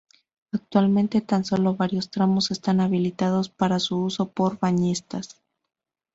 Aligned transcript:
Actualmente 0.51 1.21
tan 1.21 1.45
solo 1.45 1.75
varios 1.75 2.09
tramos 2.09 2.49
están 2.49 2.79
habilitados 2.81 3.49
para 3.49 3.77
su 3.77 4.01
uso 4.01 4.31
por 4.31 4.57
bañistas. 4.57 5.43